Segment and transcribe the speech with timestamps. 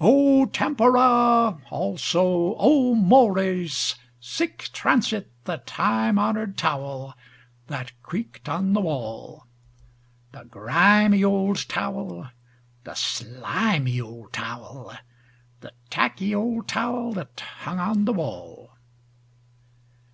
[0.00, 1.58] O tempora!
[1.68, 3.94] Also, O mores!
[4.18, 7.12] Sic transit The time honored towel
[7.66, 9.46] that creaked on the wall.
[10.30, 12.26] The grimy old towel,
[12.84, 14.94] the slimy old towel,
[15.60, 18.72] The tacky old towel that hung on the wall.